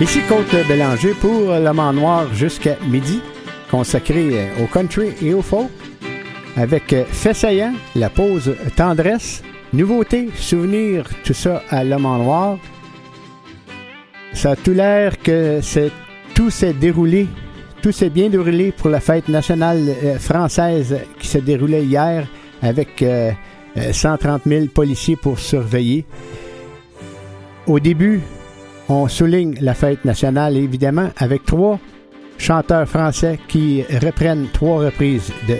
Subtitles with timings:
[0.00, 3.20] Ici Côte Bélanger pour Le Mans Noir jusqu'à midi,
[3.70, 5.68] consacré euh, au country et au folk,
[6.56, 9.42] avec euh, Fait saillant, la pause tendresse,
[9.74, 12.58] nouveauté, souvenir, tout ça à Le Mans Noir.
[14.32, 15.60] Ça a tout l'air que
[16.34, 17.26] tout s'est déroulé,
[17.82, 22.26] tout s'est bien déroulé pour la fête nationale euh, française qui s'est déroulée hier
[22.62, 23.04] avec
[23.76, 26.06] 130 000 policiers pour surveiller.
[27.66, 28.22] Au début,
[28.90, 31.78] on souligne la fête nationale, évidemment, avec trois
[32.38, 35.56] chanteurs français qui reprennent trois reprises de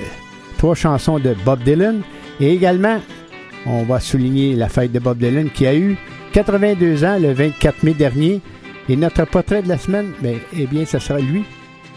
[0.58, 2.02] trois chansons de Bob Dylan.
[2.40, 2.98] Et également,
[3.66, 5.96] on va souligner la fête de Bob Dylan qui a eu
[6.32, 8.40] 82 ans le 24 mai dernier.
[8.88, 11.44] Et notre portrait de la semaine, bien, eh bien, ce sera lui.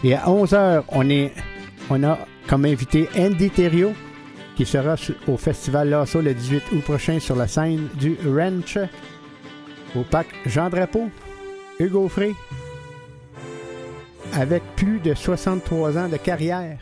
[0.03, 1.29] Et à 11h, on,
[1.89, 3.93] on a comme invité Andy Thériault,
[4.55, 4.95] qui sera
[5.27, 8.77] au Festival Lasso le 18 août prochain sur la scène du Ranch
[9.95, 11.09] au parc Jean Drapeau.
[11.79, 12.33] Hugo Frey,
[14.33, 16.77] avec plus de 63 ans de carrière,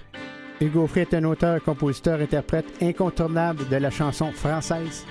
[0.59, 5.05] Hugo Frey est un auteur, compositeur, interprète incontournable de la chanson française.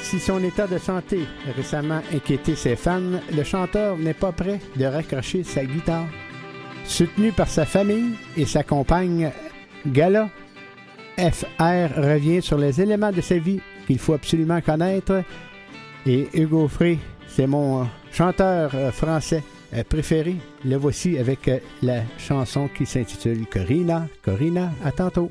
[0.00, 4.60] Si son état de santé a récemment inquiété ses fans, le chanteur n'est pas prêt
[4.76, 6.06] de raccrocher sa guitare.
[6.84, 9.30] Soutenu par sa famille et sa compagne
[9.86, 10.30] Gala,
[11.18, 15.22] FR revient sur les éléments de sa vie qu'il faut absolument connaître.
[16.06, 19.42] Et Hugo Frey, c'est mon chanteur euh, français
[19.74, 20.36] euh, préféré.
[20.64, 24.06] Le voici avec euh, la chanson qui s'intitule Corina.
[24.22, 25.30] Corina, à tantôt.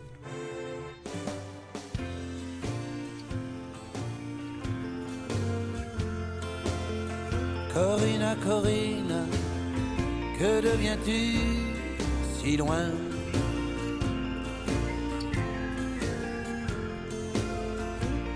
[7.73, 9.25] Corina, Corina,
[10.37, 11.37] que deviens-tu
[12.41, 12.89] si loin?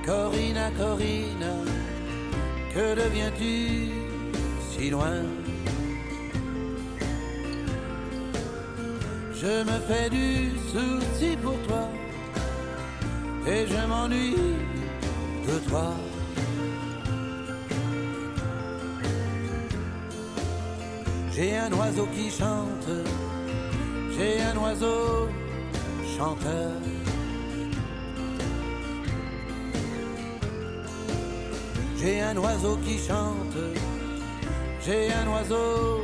[0.06, 1.54] Corina, Corina,
[2.74, 4.05] que deviens-tu
[4.90, 5.22] loin.
[9.34, 11.88] Je me fais du souci pour toi
[13.48, 14.36] et je m'ennuie
[15.48, 15.94] de toi.
[21.34, 22.90] J'ai un oiseau qui chante,
[24.18, 25.30] j'ai un oiseau
[26.18, 26.72] chanteur.
[31.98, 33.58] J'ai un oiseau qui chante
[34.86, 36.02] j'ai un oiseau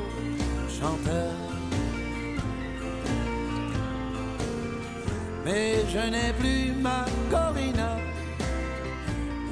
[0.67, 1.33] chanteur.
[5.45, 7.97] Mais je n'ai plus ma Corina,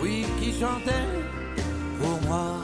[0.01, 1.09] oui, qui chantait
[2.00, 2.56] pour moi.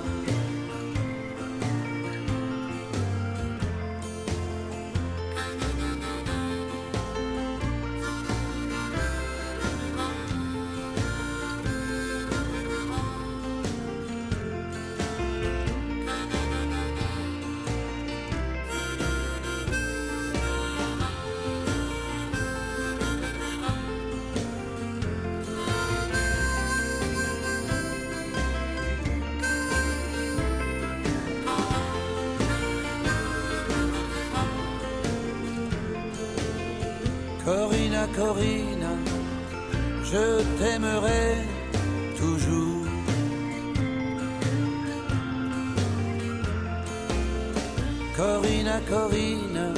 [48.16, 49.74] Corina, Corina,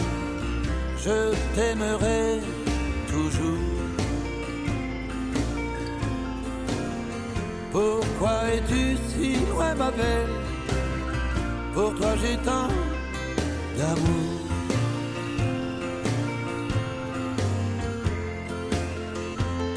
[1.03, 2.39] je t'aimerai
[3.07, 3.57] toujours.
[7.71, 10.29] Pourquoi es-tu si loin, ma belle?
[11.73, 12.67] Pour toi j'ai tant
[13.75, 14.37] d'amour.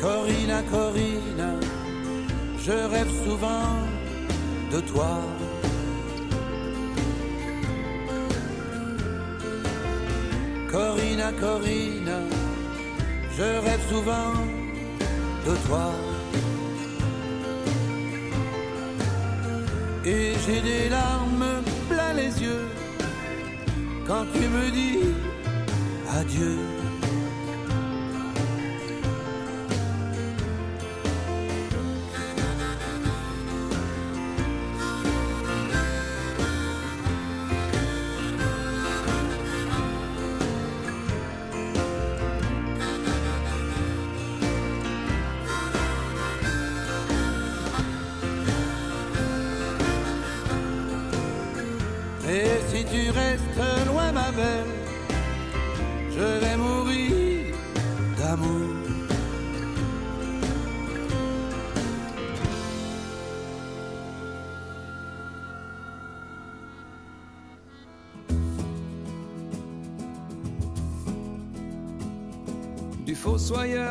[0.03, 1.51] Corina, Corina,
[2.59, 3.73] je rêve souvent
[4.71, 5.17] de toi.
[11.21, 12.19] Corina, Corina,
[13.37, 14.33] je rêve souvent
[15.47, 15.93] de toi.
[20.05, 22.67] Et j'ai des larmes plein les yeux
[24.07, 25.15] quand tu me dis
[26.09, 26.80] adieu.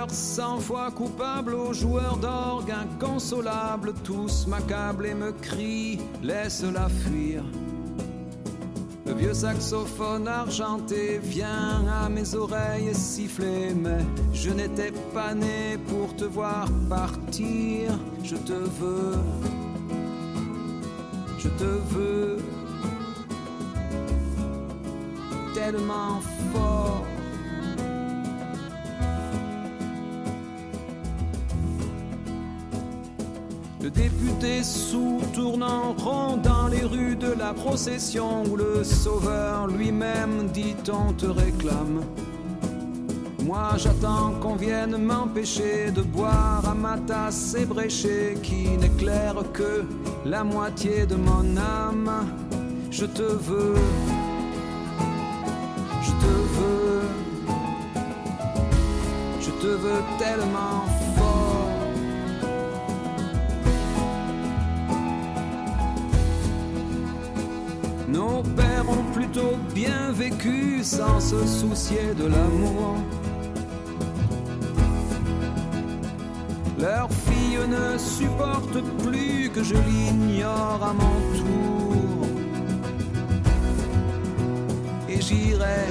[0.09, 7.43] Fossoyeur cent fois coupable aux joueurs d'orgue inconsolables, tous m'accablent et me crient, laisse-la fuir.
[9.05, 16.15] Le vieux saxophone argenté vient à mes oreilles siffler, mais je n'étais pas né pour
[16.15, 17.97] te voir partir.
[18.23, 19.17] Je te veux,
[21.39, 22.37] je te veux
[25.55, 26.19] tellement
[26.53, 27.08] fort.
[34.63, 41.13] Sous tournant rond dans les rues de la procession où le sauveur lui-même dit on
[41.13, 42.01] te réclame.
[43.43, 49.85] Moi j'attends qu'on vienne m'empêcher de boire à ma tasse ébréchée qui n'éclaire que
[50.25, 52.11] la moitié de mon âme.
[52.91, 53.75] Je te veux,
[56.01, 57.01] je te veux,
[59.41, 61.08] je te veux tellement
[68.39, 72.95] Nos pères ont plutôt bien vécu sans se soucier de l'amour.
[76.79, 82.27] Leur fille ne supporte plus que je l'ignore à mon tour.
[85.09, 85.83] Et j'irai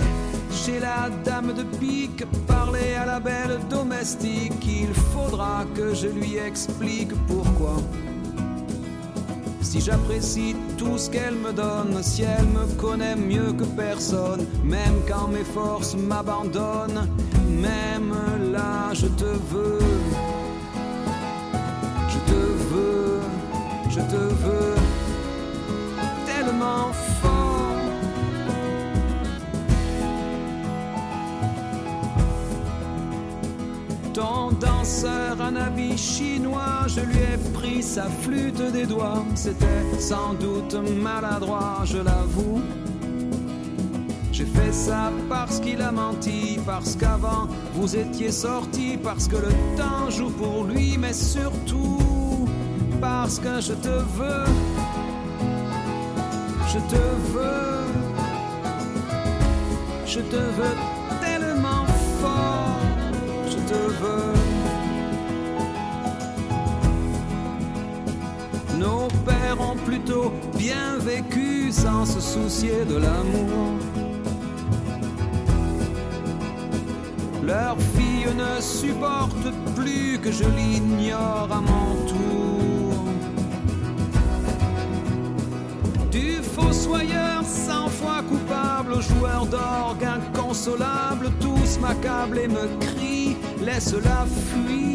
[0.51, 4.67] chez la dame de pique parler à la belle domestique.
[4.67, 7.77] Il faudra que je lui explique pourquoi.
[9.81, 15.29] J'apprécie tout ce qu'elle me donne, si elle me connaît mieux que personne, même quand
[15.29, 17.09] mes forces m'abandonnent,
[17.49, 18.13] même
[18.53, 19.79] là je te veux,
[22.09, 22.41] je te
[22.71, 23.21] veux,
[23.89, 24.68] je te veux
[34.79, 39.25] danseur en habit chinois, je lui ai pris sa flûte des doigts.
[39.35, 42.63] C'était sans doute maladroit, je l'avoue.
[44.33, 49.53] J'ai fait ça parce qu'il a menti, parce qu'avant vous étiez sortis, parce que le
[49.77, 52.49] temps joue pour lui, mais surtout
[53.01, 54.45] parce que je te veux.
[56.73, 57.03] Je te
[57.33, 57.89] veux.
[60.07, 60.77] Je te veux
[61.21, 61.85] tellement
[62.21, 62.79] fort.
[63.51, 64.48] Je te veux.
[69.51, 73.79] Ont plutôt bien vécu sans se soucier de l'amour.
[77.45, 83.05] Leur fille ne supporte plus que je l'ignore à mon tour.
[86.13, 94.88] Du fossoyeur cent fois coupable joueur d'orgue inconsolable, tous m'accablent et me crient, laisse-la fuir.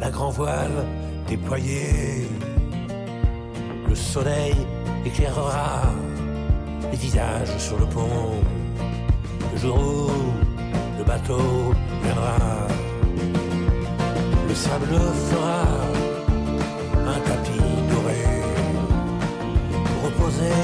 [0.00, 0.84] La grand voile
[1.26, 2.28] déployée.
[3.88, 4.54] Le soleil
[5.04, 5.82] éclairera
[6.90, 8.42] les visages sur le pont.
[9.52, 12.36] Le jour où le bateau viendra,
[14.48, 14.94] le sable
[15.30, 15.62] fera
[17.12, 18.24] un tapis doré
[19.84, 20.60] pour reposer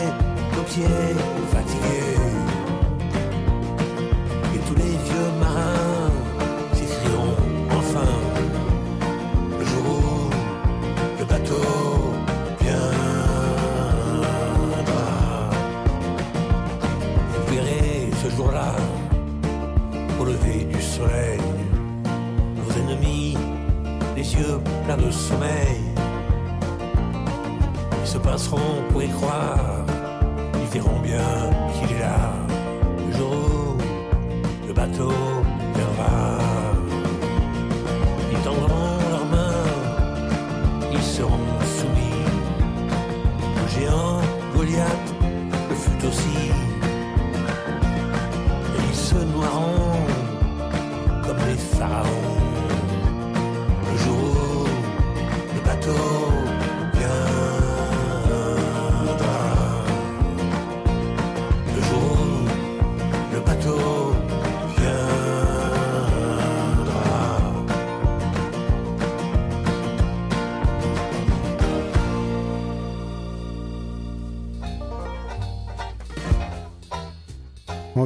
[0.54, 1.14] nos pieds
[1.52, 2.43] fatigués.
[25.04, 25.63] Yeux pleins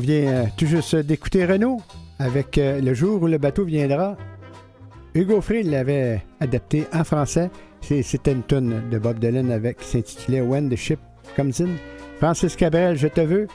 [0.09, 1.83] vient euh, tout juste d'écouter Renault
[2.19, 4.17] avec euh, Le jour où le bateau viendra.
[5.15, 7.51] Hugo Frey l'avait adapté en français.
[7.83, 10.99] C'était une tune de Bob Dylan avec qui s'intitulait When the Ship
[11.37, 11.73] Comes In.
[12.17, 13.49] Francis Cabrel, Je te veux.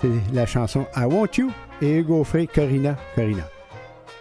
[0.00, 1.52] C'est la chanson I Want You.
[1.80, 3.48] Et Hugo Frey, Corina, Corina.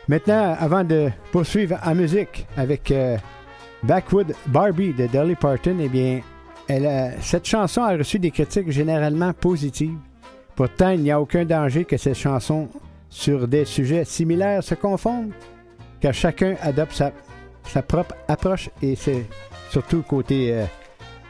[0.07, 3.17] Maintenant, avant de poursuivre en musique avec euh,
[3.81, 6.21] Backwood Barbie de Dolly Parton, eh bien,
[7.19, 9.97] cette chanson a reçu des critiques généralement positives.
[10.55, 12.69] Pourtant, il n'y a aucun danger que ces chansons
[13.09, 15.31] sur des sujets similaires se confondent,
[15.99, 17.01] car chacun adopte
[17.63, 19.25] sa, propre approche et c'est
[19.69, 20.65] surtout côté euh,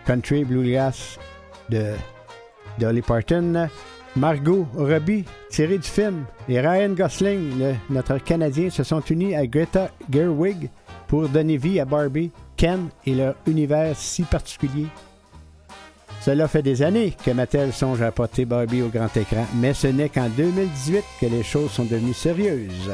[0.05, 1.19] country bluegrass
[1.69, 1.93] de
[2.79, 3.67] Dolly Parton.
[4.15, 9.89] Margot Robbie, tirée du film, et Ryan Gosling, notre Canadien, se sont unis à Greta
[10.09, 10.69] Gerwig
[11.07, 14.87] pour donner vie à Barbie, Ken et leur univers si particulier.
[16.25, 19.85] Cela fait des années que Mattel songe à porter Barbie au grand écran, mais ce
[19.85, 22.89] n'est qu'en 2018 que les choses sont devenues sérieuses.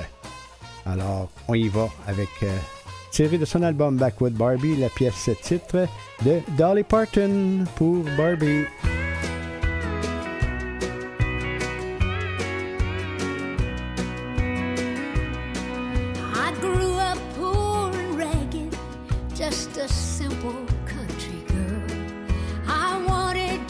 [0.85, 2.49] Alors, on y va avec, euh,
[3.09, 5.87] tiré de son album Backwood Barbie, la pièce titre
[6.25, 8.65] de Dolly Parton pour Barbie.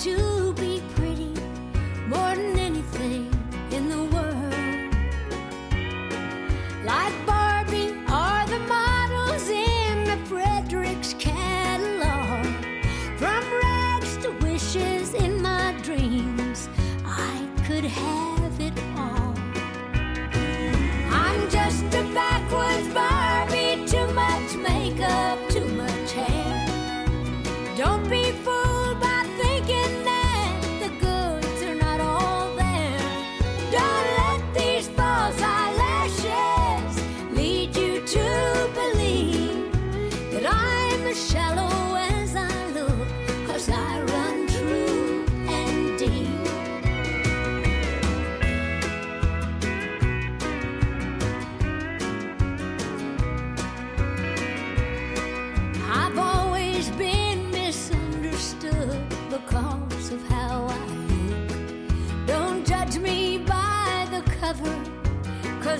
[0.01, 0.30] To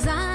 [0.02, 0.31] cause I'm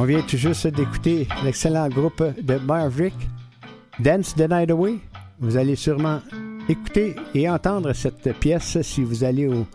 [0.00, 3.12] On vient tout juste d'écouter l'excellent groupe de Maverick,
[3.98, 4.94] Dance the Night Away.
[5.40, 6.20] Vous allez sûrement
[6.70, 9.66] écouter et entendre cette pièce si vous allez au,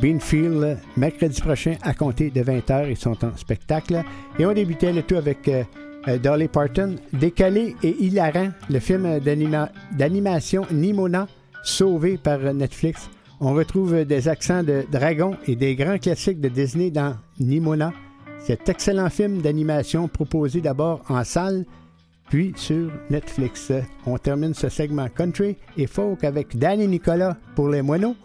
[0.00, 2.88] Beanfield mercredi prochain à compter de 20h.
[2.88, 4.04] Ils sont en spectacle.
[4.38, 5.64] Et on débutait le tout avec euh,
[6.06, 11.26] euh, Dolly Parton, Décalé et hilarant, le film d'anima- d'animation Nimona,
[11.64, 13.10] sauvé par Netflix.
[13.40, 17.92] On retrouve des accents de dragon et des grands classiques de Disney dans Nimona.
[18.40, 21.64] Cet excellent film d'animation proposé d'abord en salle,
[22.30, 23.72] puis sur Netflix.
[24.06, 28.16] On termine ce segment country et folk avec Danny Nicolas pour les moineaux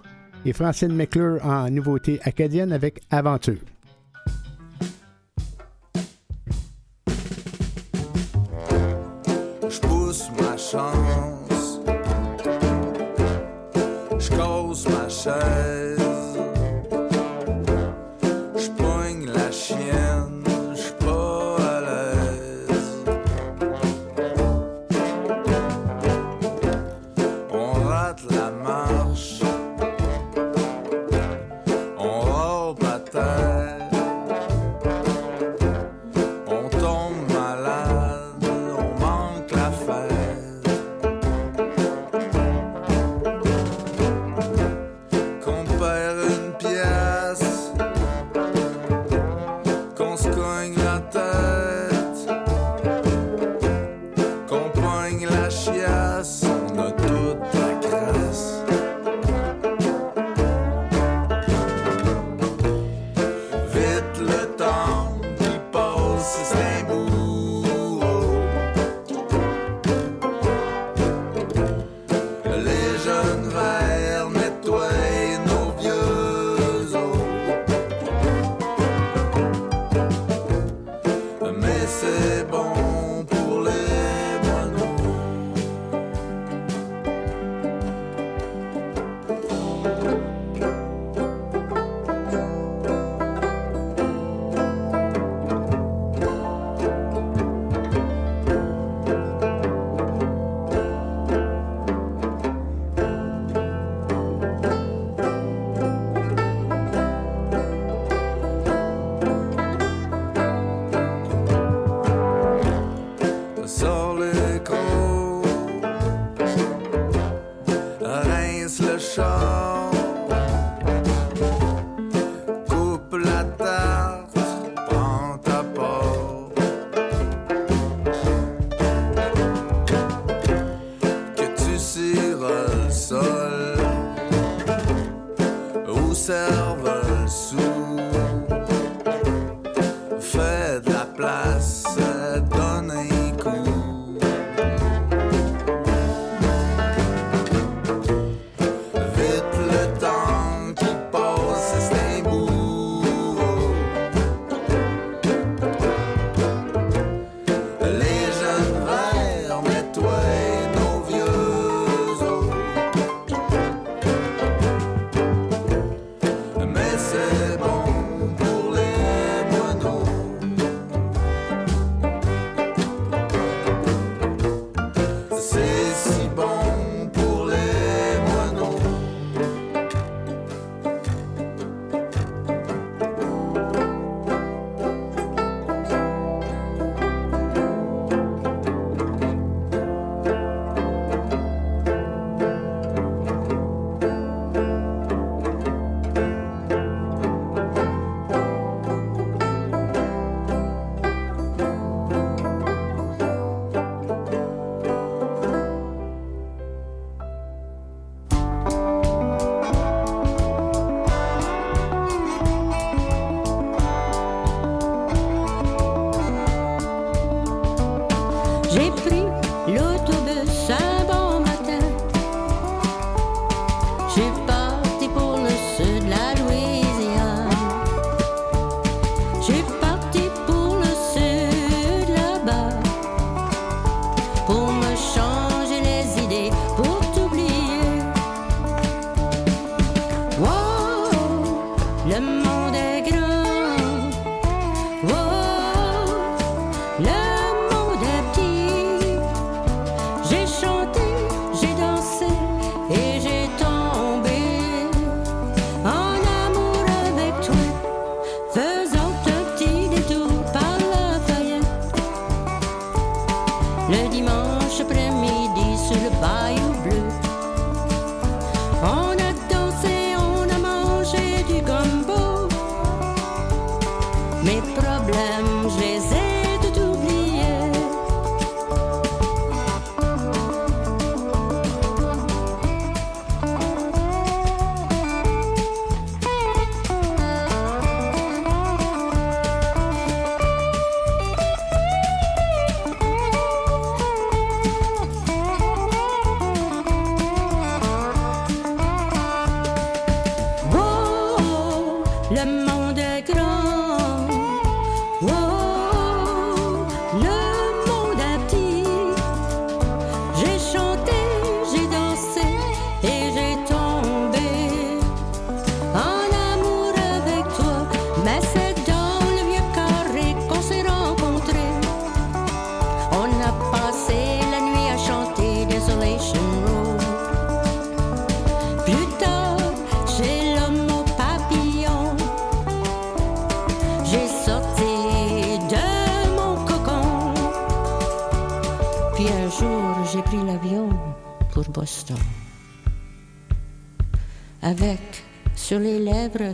[0.46, 3.60] et Francine McClure en nouveauté acadienne avec Aventure.
[9.70, 11.80] Je ma chance.
[14.20, 15.83] Je ma.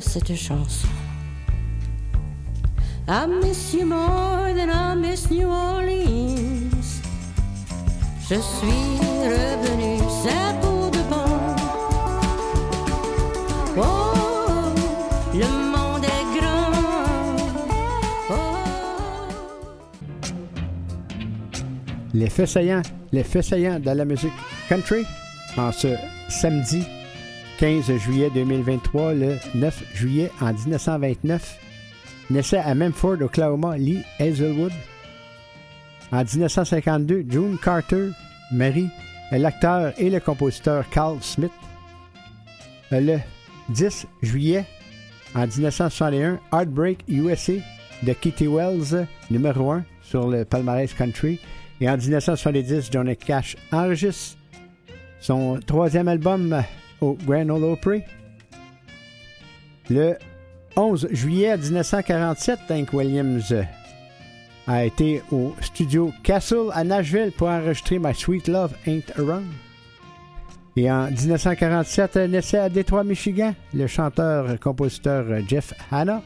[0.02, 0.88] Cette chanson.
[3.08, 7.02] I miss you more than I miss New Orleans.
[8.30, 11.56] Je suis revenu, c'est pour de bon.
[13.78, 14.74] Oh,
[15.34, 16.72] le monde est grand.
[18.30, 18.34] Oh.
[22.14, 24.34] Les faits saillants, les faits saillants de la musique
[24.68, 25.06] country
[25.58, 25.96] en ce
[26.28, 26.84] samedi
[27.60, 31.60] 15 juillet 2023, le 9 juillet en 1929,
[32.30, 34.72] naissait à Memphis, Oklahoma, Lee Hazelwood.
[36.14, 38.12] En 1952, June Carter
[38.54, 38.88] marie
[39.34, 41.52] l'acteur et le compositeur Carl Smith.
[42.92, 43.18] Le
[43.68, 44.64] 10 juillet
[45.36, 47.56] en 1961, Heartbreak USA
[48.04, 51.42] de Kitty Wells, numéro 1 sur le palmarès country.
[51.82, 54.38] Et en 1970, Johnny Cash enregistre
[55.20, 56.64] son troisième album
[57.02, 58.02] au Grand Ole Opry.
[59.90, 60.18] Le
[60.76, 63.54] 11 juillet 1947, Hank Williams
[64.68, 69.48] a été au studio Castle à Nashville pour enregistrer My Sweet Love Ain't Around.
[70.76, 76.22] Et en 1947, naissait à Détroit, Michigan, le chanteur-compositeur Jeff Hanna.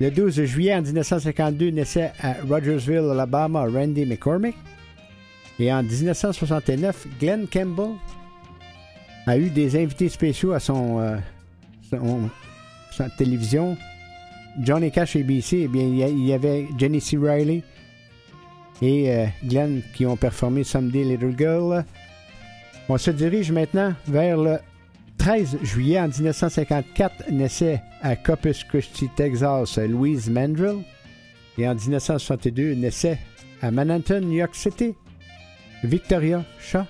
[0.00, 4.56] Le 12 juillet en 1952, naissait à Rogersville, Alabama, Randy McCormick.
[5.58, 7.92] Et en 1969, Glenn Campbell
[9.26, 11.16] a eu des invités spéciaux à son, euh,
[12.90, 13.76] sa télévision.
[14.60, 17.16] Johnny Cash ABC, eh bien, il y avait Jenny C.
[17.16, 17.62] Riley,
[18.82, 21.84] et euh, Glenn qui ont performé Someday Little Girl.
[22.88, 24.58] On se dirige maintenant vers le
[25.18, 30.82] 13 juillet en 1954 naissait à Corpus Christi, Texas, Louise Mandrill.
[31.58, 33.18] Et en 1962 naissait
[33.60, 34.94] à Manhattan, New York City,
[35.84, 36.84] Victoria Shaw.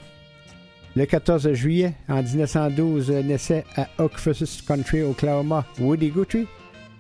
[0.96, 4.12] Le 14 juillet en 1912 naissait à Oak
[4.66, 6.48] Country, Oklahoma, Woody Guthrie.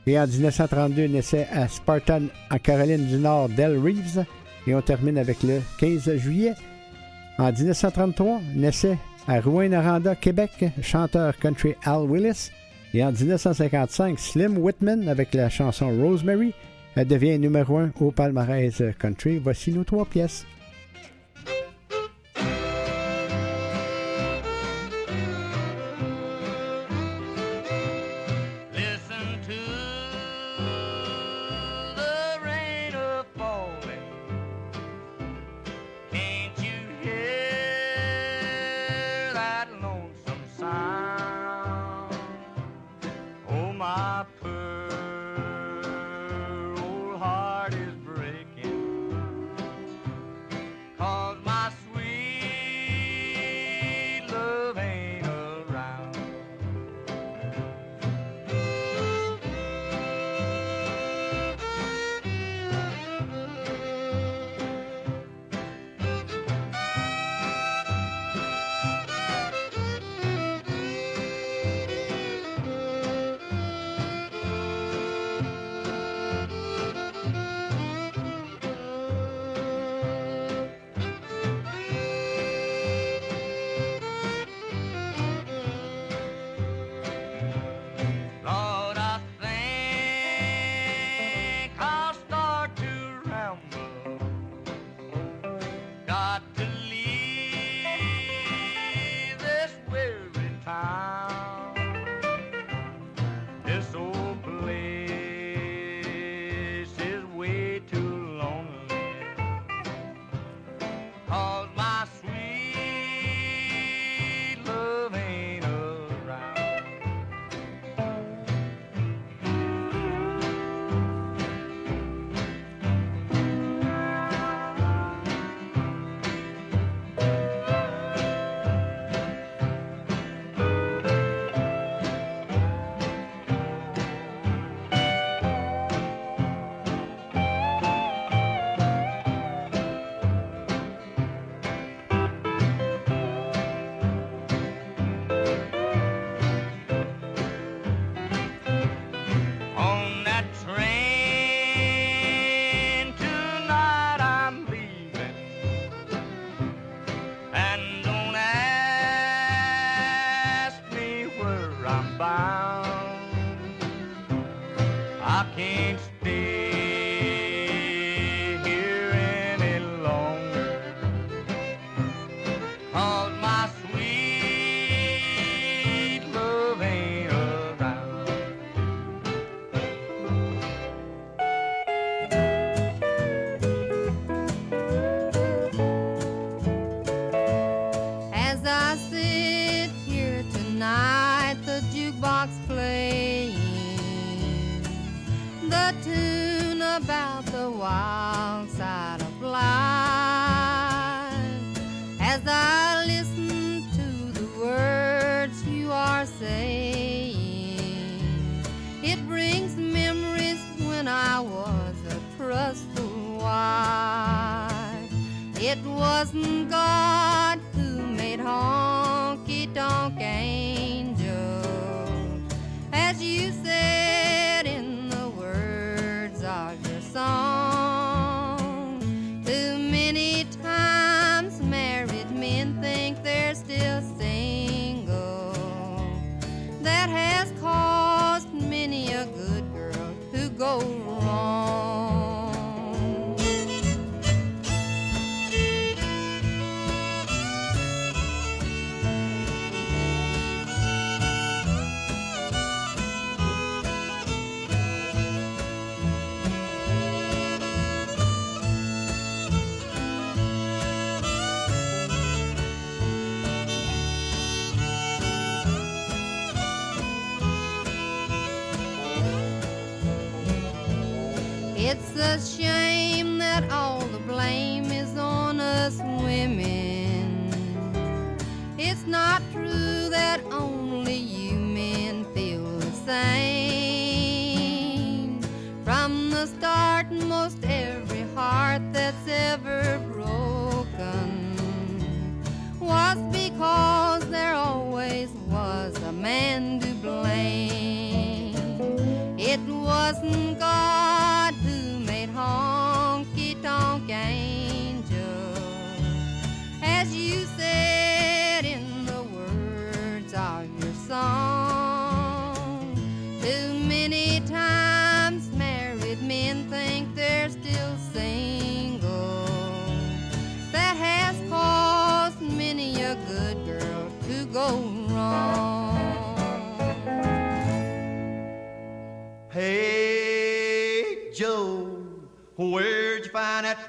[0.06, 4.24] Et en 1932 naissait à Spartan, en Caroline du Nord, Del Reeves.
[4.66, 6.54] Et on termine avec le 15 juillet.
[7.38, 12.50] En 1933 naissait à Rouen-Noranda, Québec, chanteur country Al Willis.
[12.94, 16.54] Et en 1955, Slim Whitman avec la chanson Rosemary
[16.96, 19.38] devient numéro un au palmarès country.
[19.38, 20.46] Voici nos trois pièces.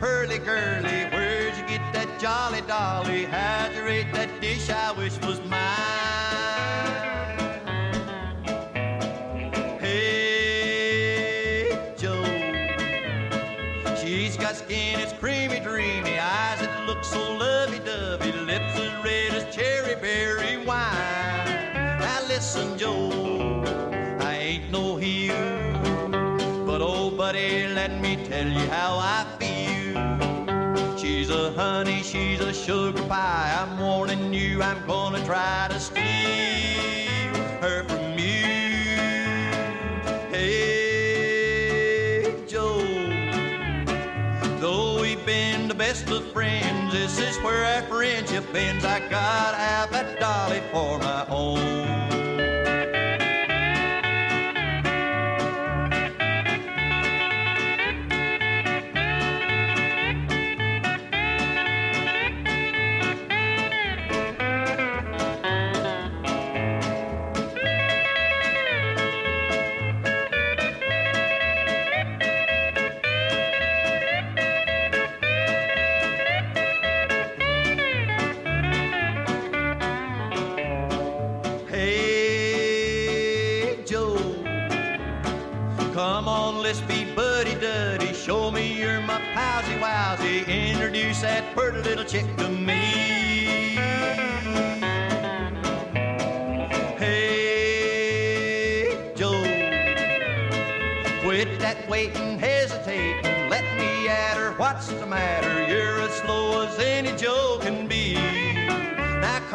[0.01, 1.05] Pearly girly?
[1.11, 3.25] Where'd you get that jolly dolly?
[3.25, 5.59] How'd you rate that dish I wish was mine?
[9.79, 12.25] Hey, Joe.
[13.95, 19.55] She's got skin that's creamy, dreamy, eyes that look so lovey-dovey, lips as red as
[19.55, 21.99] cherry berry wine.
[22.01, 23.63] Now listen, Joe,
[24.19, 25.35] I ain't no heel,
[26.65, 29.50] but oh, buddy, let me tell you how I feel.
[31.21, 33.55] She's a honey, she's a sugar pie.
[33.55, 36.01] I'm warning you, I'm gonna try to steal
[37.61, 38.47] her from you.
[40.31, 42.81] Hey, Joe.
[44.59, 48.83] Though we've been the best of friends, this is where our friendship ends.
[48.83, 52.20] I gotta have that dolly for my own.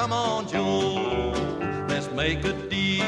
[0.07, 1.32] Come on, Joe.
[1.88, 3.02] Let's make a deal.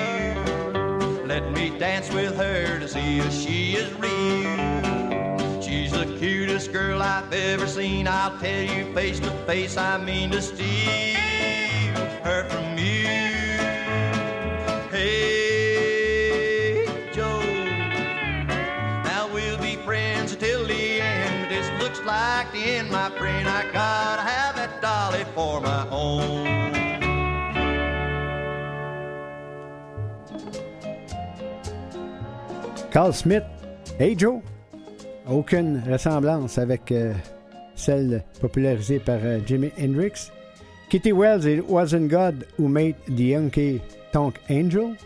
[1.27, 5.63] Let me dance with her to see if she is real.
[5.63, 8.09] She's the cutest girl I've ever seen.
[8.09, 11.15] I'll tell you face to face, I mean to steal
[12.25, 13.07] her from you.
[14.91, 17.39] Hey, Joe.
[19.05, 21.49] Now we'll be friends until the end.
[21.49, 23.47] This looks like the end, my friend.
[23.47, 26.78] I gotta have that dolly for my own.
[32.99, 33.45] Carl Smith,
[34.01, 34.41] Hey Joe.
[35.31, 37.15] Aucune ressemblance avec euh,
[37.77, 40.33] celle popularisée par euh, Jimi Hendrix.
[40.91, 43.81] Kitty Wells et Wasn't God Who Made the Yankee
[44.13, 44.97] Tonk Angel.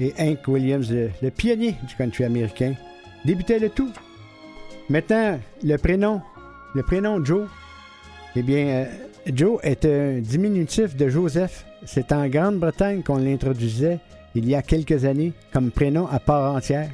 [0.00, 2.74] Et Hank Williams, le, pionnier du country américain,
[3.24, 3.92] débutait le tout.
[4.88, 6.20] Maintenant, le prénom,
[6.74, 7.46] le prénom Joe.
[8.34, 8.84] Eh bien, euh,
[9.32, 11.64] Joe est un diminutif de Joseph.
[11.84, 14.00] C'est en Grande-Bretagne qu'on l'introduisait
[14.34, 16.90] il y a quelques années comme prénom à part entière.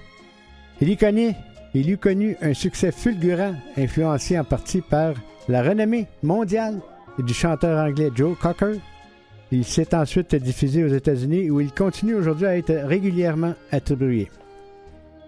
[0.80, 1.36] Il y connaît,
[1.74, 5.14] il eut connu un succès fulgurant, influencé en partie par
[5.48, 6.80] la renommée mondiale
[7.18, 8.76] du chanteur anglais Joe Cocker.
[9.52, 14.30] Il s'est ensuite diffusé aux États-Unis où il continue aujourd'hui à être régulièrement attribué.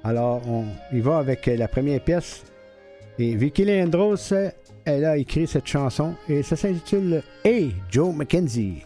[0.04, 2.44] Alors, on y va avec la première pièce.
[3.18, 4.32] Et Vicky Leandros,
[4.84, 8.84] elle a écrit cette chanson et ça s'intitule Hey Joe McKenzie.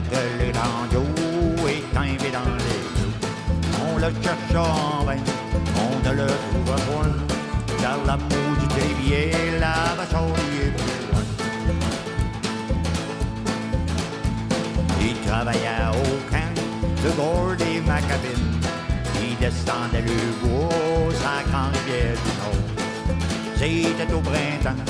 [0.00, 3.14] C'est là que le grand Joe est tombé dans les eaux.
[3.84, 5.22] On le chercha en vain,
[5.76, 7.14] on ne le trouva point.
[7.80, 11.24] Car l'amour du dévier, la vache plus loin.
[15.00, 16.54] Il travaillait au camp
[17.04, 18.60] de border ma cabine.
[19.22, 20.68] Il descendait le bois,
[21.14, 22.68] sa grande rivière du Nord.
[23.56, 24.82] C'était au printemps,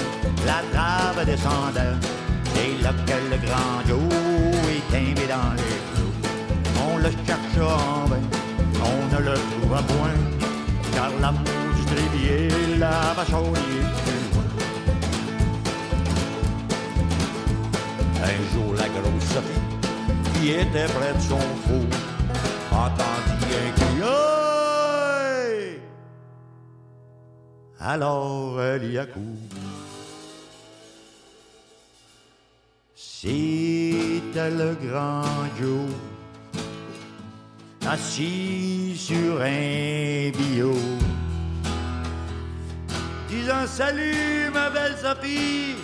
[0.47, 1.97] la trave descendait.
[2.55, 4.30] C'est là que le grand Joe
[4.93, 6.15] est dans les flots.
[6.89, 8.25] On le chercha en vain,
[8.83, 10.19] on ne le trouva point.
[10.95, 13.85] Car l'amour du trévier, la vache plus.
[18.23, 19.65] Un jour, la grosse Sophie,
[20.35, 21.89] qui était près de son four,
[22.71, 23.91] entendit un cri!
[27.81, 29.23] Alors elle y accourt.
[34.33, 35.25] C'était le grand
[35.61, 35.91] Joe,
[37.85, 40.73] assis sur un bio,
[43.29, 45.75] disant Salut ma belle Sophie,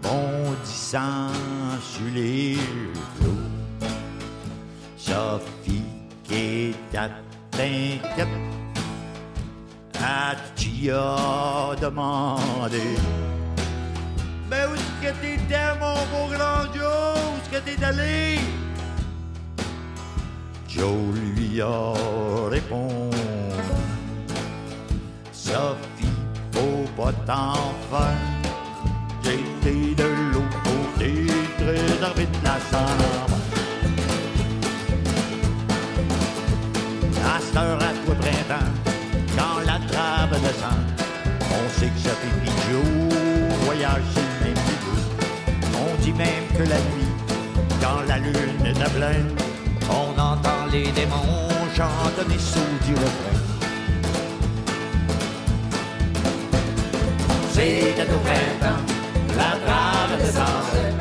[0.00, 1.32] bondissant
[1.80, 2.54] sur les
[3.16, 3.88] flots.
[4.96, 5.82] Sophie
[6.22, 7.08] qui est à
[10.54, 12.82] qui a demandé.
[14.48, 17.16] Ben où est-ce que t'étais, mon beau grand Joe?
[17.16, 18.38] Où est-ce que t'es allé?
[20.68, 21.92] Joe lui a
[22.48, 23.16] répondu.
[25.32, 26.06] Sophie,
[26.52, 27.54] faut pas t'en
[27.90, 28.18] faire.
[29.24, 31.26] J'étais de l'autre côté,
[31.58, 33.26] très arbitre la chambre.
[37.24, 38.72] À cette à toi, printemps,
[39.36, 40.84] quand la trave descend,
[41.50, 44.35] on sait que ça fait Joe, voyage
[46.12, 47.12] même que la nuit,
[47.80, 48.88] quand la lune est à
[49.90, 51.46] on entend les démons
[51.76, 53.38] chantonner sous du refrain.
[57.52, 58.82] C'était au printemps,
[59.36, 60.94] la trave descendait.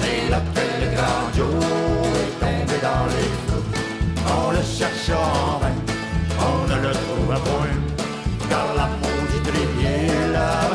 [0.00, 1.64] C'est là que le grand Joe
[2.20, 3.66] est tombé dans les flots.
[4.26, 5.76] On le chercha en vain,
[6.40, 7.78] on ne le trouva point.
[8.48, 9.36] Car la vache
[9.84, 10.73] est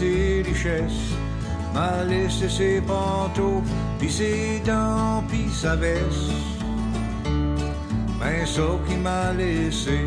[0.00, 1.12] ses richesses,
[1.74, 6.32] m'a laissé ses pantoufles, pis ses dents, pis sa veste.
[8.18, 10.00] Mais ça qui m'a laissé,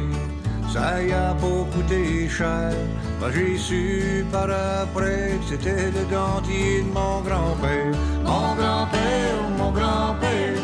[0.74, 2.74] ça y a pas coûté cher.
[3.20, 4.50] Ben, j'ai su par
[4.84, 7.94] après c'était le dentier de mon grand-père.
[8.30, 10.62] Mon grand-père, mon grand-père,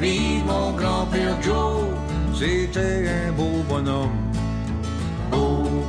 [0.00, 1.84] vive mon grand-père Joe,
[2.34, 4.25] c'était un beau bonhomme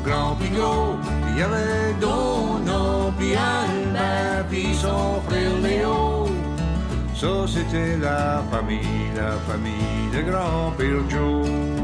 [0.03, 0.95] grand gros.
[1.29, 6.27] Il y avait Donna, puis Albert, puis son frère Léo.
[7.15, 11.76] Ça, c'était la famille, la famille de grand-père Joe.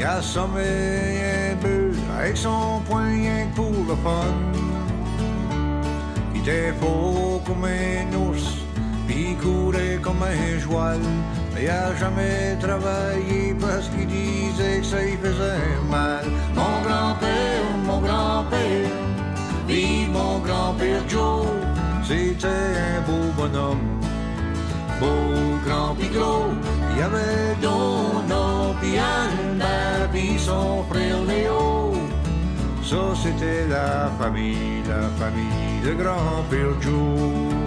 [0.00, 4.32] Il assommait un bœuf avec son poing pour le fun.
[6.34, 8.64] Il était beau comme un ours,
[9.10, 11.00] il courait comme un joual.
[11.54, 16.24] Mais il a jamais travaillé parce qu'il disait que ça lui faisait mal.
[16.54, 18.88] Mon grand-père, mon grand-père,
[19.68, 21.44] vive mon grand-père Joe,
[22.08, 24.00] c'était un beau bonhomme
[25.00, 26.52] beau, grand pis gros.
[26.92, 27.66] Il y avait pis
[30.20, 31.92] Albert, pis son frère Léo.
[32.82, 37.59] Ça, c'était la famille, la famille de grand-père Joe.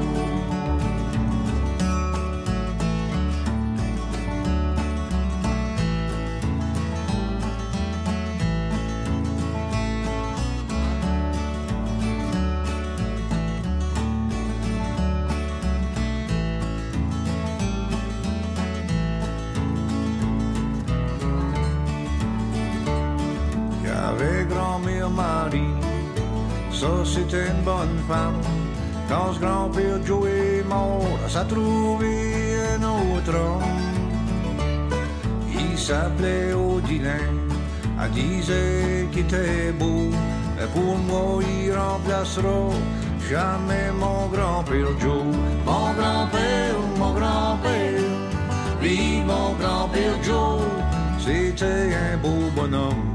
[28.13, 28.41] Femme.
[29.09, 32.11] Quand ce grand-père Joe est mort, ça a trouvé
[32.73, 33.79] un autre homme.
[35.63, 37.33] Il s'appelait Odilin,
[38.01, 40.05] elle disait qu'il était beau.
[40.55, 42.59] Mais pour moi, il remplacera
[43.31, 45.27] jamais mon grand-père Joe.
[45.69, 48.09] Mon grand-père, mon grand-père,
[48.81, 50.61] vive mon grand-père Joe.
[51.25, 53.05] C'était un beau bonhomme,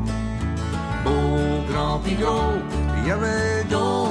[1.04, 2.56] beau grand pis gros.
[2.98, 4.07] Il y avait Dono,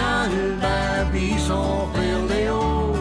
[0.00, 2.94] Albert, puis son frère Léo.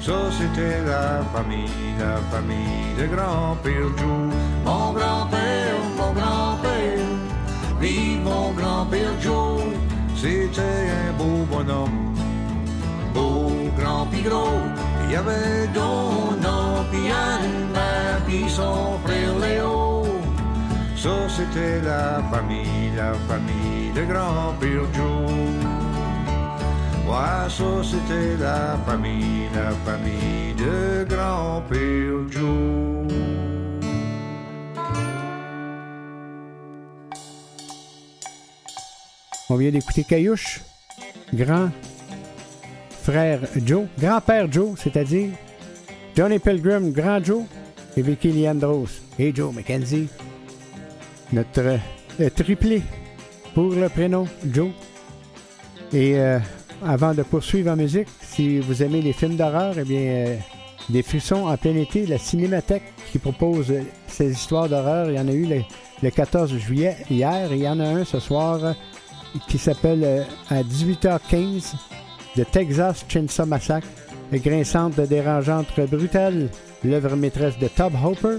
[0.00, 4.34] Ça, c'était la famille, la famille de grand-père Joe.
[4.64, 7.06] Mon grand-père, mon grand-père,
[7.80, 9.62] vive mon grand-père Joe.
[10.14, 12.14] C'était un beau bonhomme,
[13.14, 14.24] beau grand pis.
[15.06, 20.04] Il y avait Dono, puis Albert, puis son frère Léo.
[20.96, 24.84] Ça, c'était la famille, la famille de grand-père.
[27.06, 33.06] La famille, la famille de grand-père Joe.
[39.50, 40.60] On vient d'écouter Caillouche,
[41.32, 41.70] grand
[43.02, 45.30] frère Joe, grand-père Joe, c'est-à-dire
[46.16, 47.44] Johnny Pilgrim, grand Joe,
[47.96, 50.08] et Vicky Leandros et Joe McKenzie.
[51.32, 51.78] Notre
[52.20, 52.82] euh, triplé
[53.54, 54.70] pour le prénom Joe.
[55.92, 56.38] Et euh,
[56.86, 60.36] avant de poursuivre en musique, si vous aimez les films d'horreur, eh bien, euh,
[60.88, 65.20] des frissons en plein été, la Cinémathèque qui propose euh, ces histoires d'horreur, il y
[65.20, 65.62] en a eu le,
[66.02, 68.72] le 14 juillet hier, et il y en a un ce soir euh,
[69.48, 71.74] qui s'appelle euh, à 18h15
[72.36, 73.88] de Texas Chainsaw Massacre,
[74.32, 76.48] grinçante, dérangeante, brutale,
[76.84, 78.38] l'œuvre maîtresse de Tob Hopper,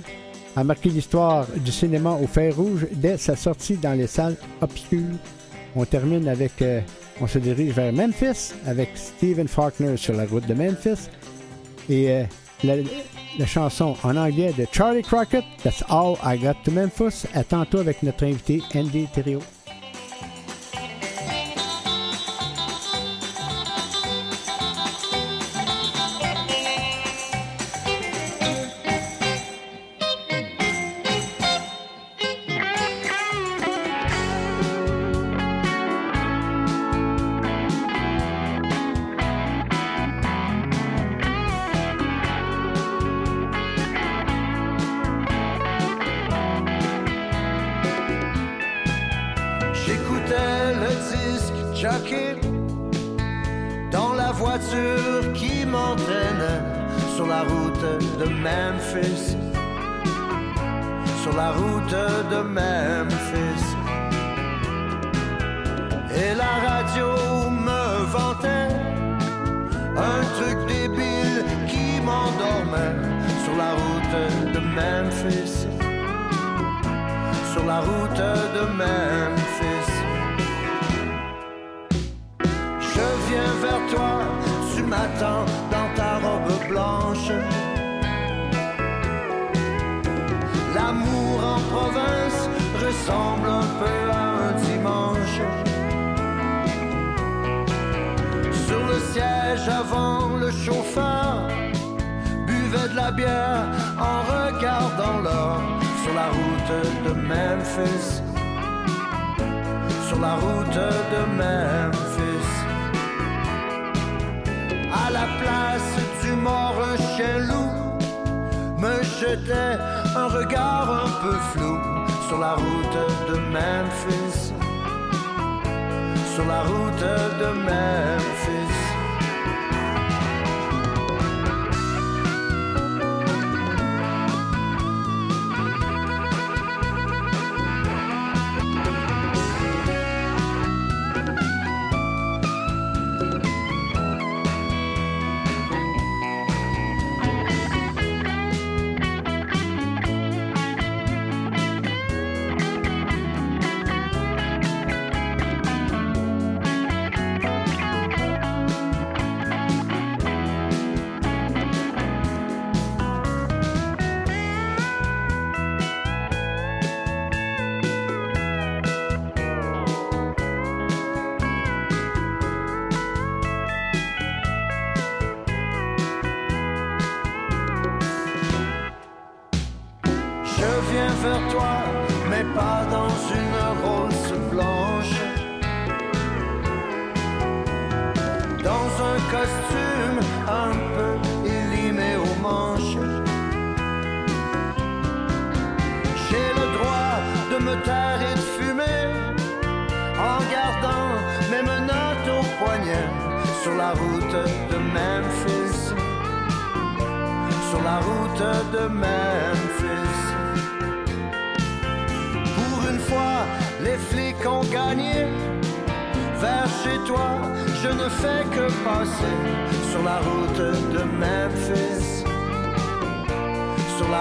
[0.56, 5.18] a marqué l'histoire du cinéma au fer rouge dès sa sortie dans les salles obscures.
[5.76, 6.82] On termine avec, euh,
[7.22, 11.10] on se dirige vers Memphis avec Stephen Faulkner sur la route de Memphis
[11.90, 12.24] et euh,
[12.64, 12.76] la,
[13.38, 17.26] la chanson en anglais de Charlie Crockett, That's All I Got to Memphis.
[17.34, 19.42] À tantôt avec notre invité Andy Thériault.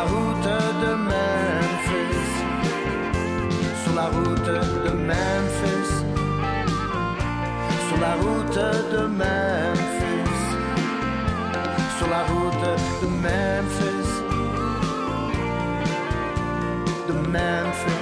[0.05, 0.49] route
[0.83, 2.31] de Memphis,
[3.83, 4.47] sur la route
[4.87, 5.91] de Memphis,
[7.89, 8.59] sur la route
[8.93, 10.43] de Memphis,
[11.99, 12.67] sur la route
[13.03, 14.11] de Memphis,
[17.09, 17.94] de Memphis.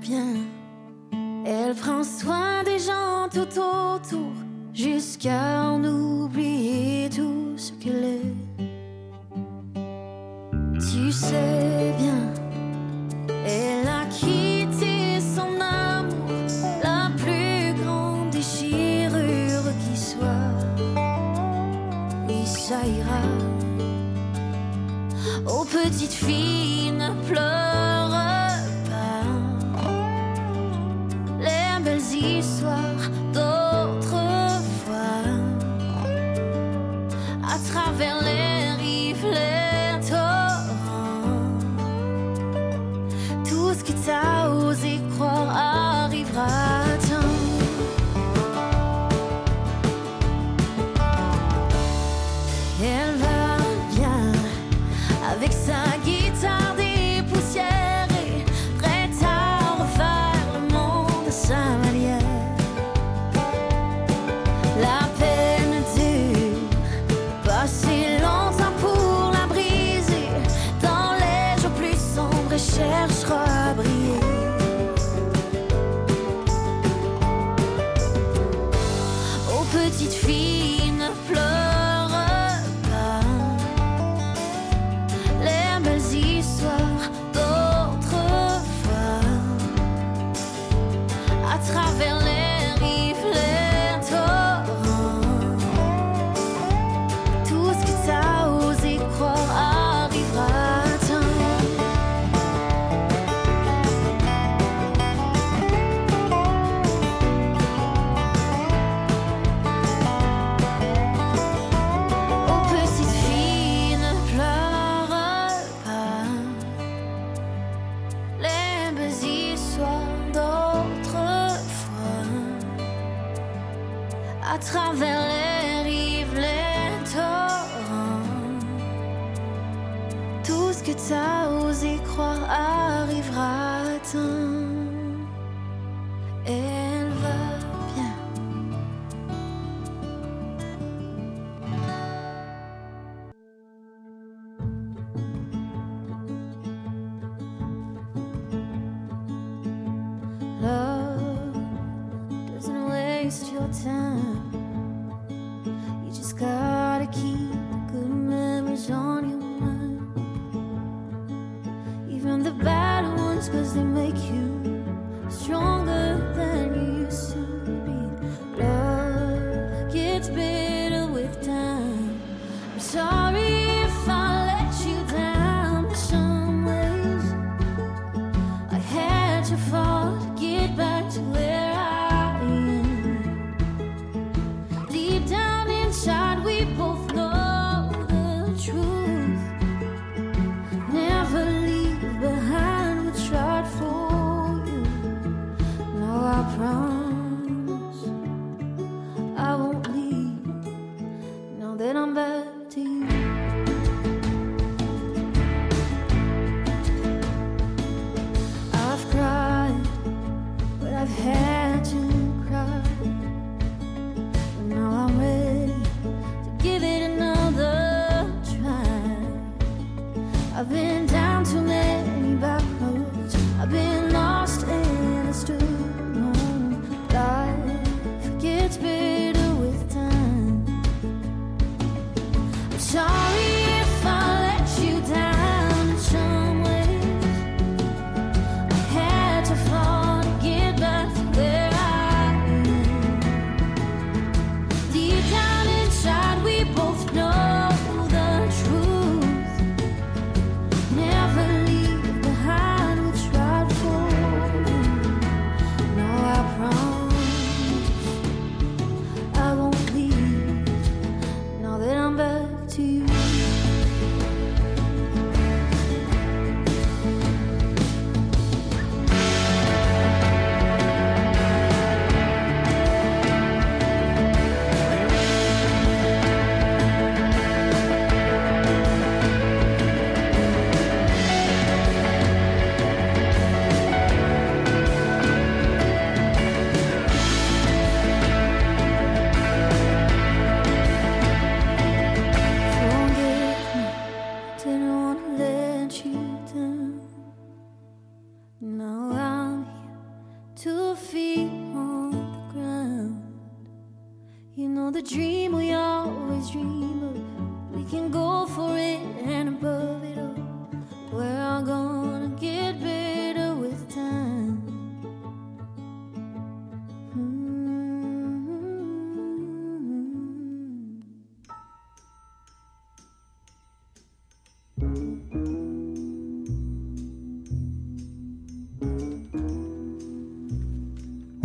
[0.00, 0.34] bien,
[1.46, 4.32] elle prend soin des gens tout autour,
[4.74, 8.34] jusqu'à en oublier tout ce qu'elle est.
[10.74, 12.32] Tu sais bien,
[13.46, 13.81] elle
[25.82, 27.61] petite fille ne pleure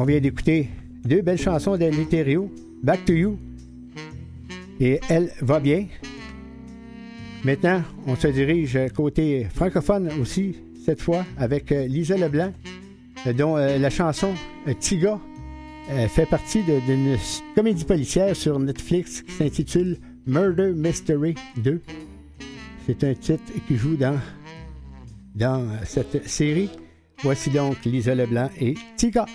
[0.08, 0.70] vient d'écouter
[1.04, 2.50] deux belles chansons d'El Littério,
[2.82, 3.38] Back to You
[4.80, 5.86] et Elle va bien.
[7.44, 10.56] Maintenant, on se dirige côté francophone aussi,
[10.86, 12.54] cette fois, avec euh, Lisa Leblanc,
[13.26, 14.34] euh, dont euh, la chanson
[14.80, 15.20] Tiga
[16.10, 17.18] fait partie d'une
[17.56, 21.34] comédie policière sur Netflix qui s'intitule Murder Mystery
[21.64, 21.82] 2.
[22.86, 24.20] C'est un titre qui joue dans,
[25.34, 26.70] dans cette série.
[27.24, 29.26] Voici donc Lisa Leblanc et Tiga.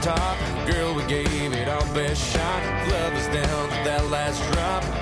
[0.00, 0.38] top.
[0.66, 2.62] Girl, we gave it our best shot.
[2.90, 4.99] Love is down to that last drop.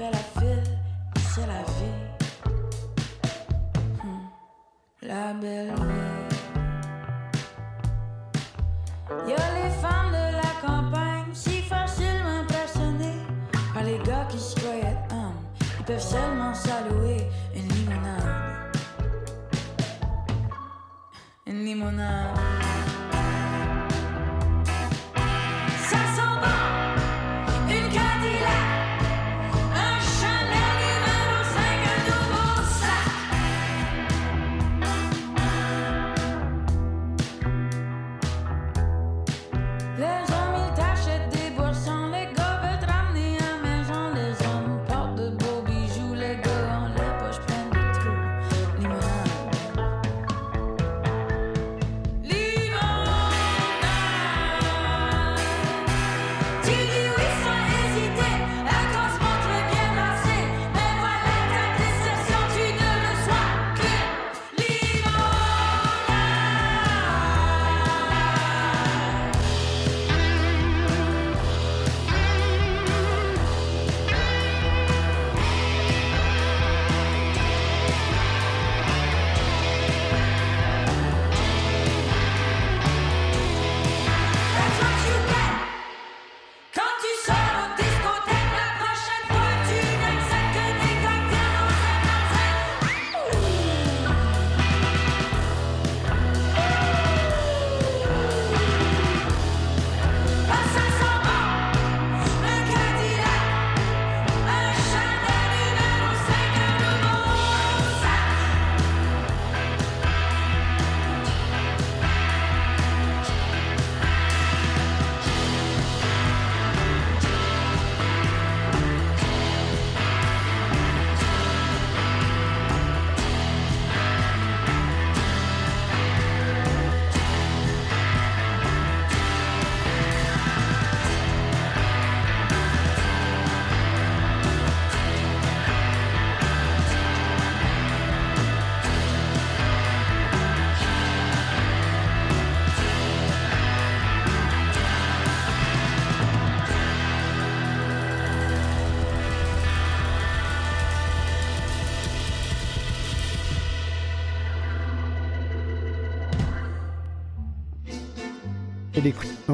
[0.00, 0.39] fell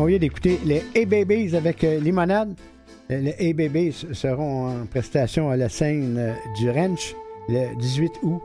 [0.06, 2.54] vient d'écouter les A-Babies avec euh, Limonade.
[3.10, 7.14] Euh, Les A-Babies seront en prestation à la scène euh, du Ranch
[7.48, 8.42] le 18 août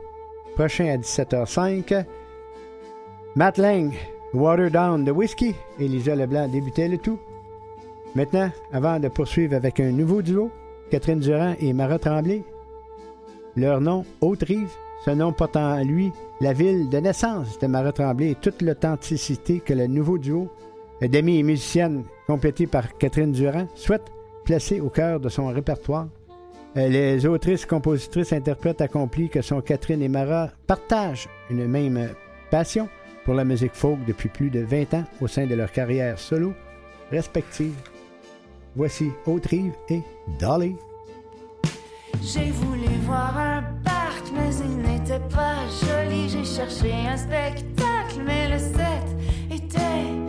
[0.54, 2.04] prochain à 17h05.
[3.36, 3.92] Matt Lang,
[4.34, 5.54] Water Down de Whiskey.
[5.78, 7.18] Elisa Leblanc débutait le tout.
[8.14, 10.50] Maintenant, avant de poursuivre avec un nouveau duo,
[10.90, 12.42] Catherine Durand et Mara Tremblay.
[13.56, 14.70] Leur nom, Haute-Rive,
[15.04, 19.60] ce nom porte en lui la ville de naissance de Mara Tremblay et toute l'authenticité
[19.60, 20.48] que le nouveau duo
[21.08, 24.12] d'amis et musiciennes complété par Catherine Durand souhaite
[24.44, 26.08] placer au cœur de son répertoire.
[26.76, 32.08] Euh, Les autrices, compositrices, interprètes accomplies que sont Catherine et Mara partagent une même
[32.50, 32.88] passion
[33.24, 36.54] pour la musique folk depuis plus de 20 ans au sein de leur carrière solo
[37.10, 37.74] respective.
[38.74, 40.00] Voici Haute-Rive et
[40.40, 40.74] Dolly.
[42.22, 46.28] J'ai voulu voir un parc, mais il n'était pas joli.
[46.28, 49.06] J'ai cherché un spectacle, mais le set
[49.50, 50.21] était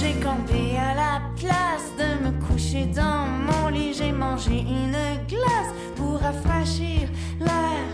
[0.00, 3.94] J'ai campé à la place de me coucher dans mon lit.
[3.94, 4.96] J'ai mangé une
[5.26, 7.08] glace pour rafraîchir
[7.40, 7.88] l'air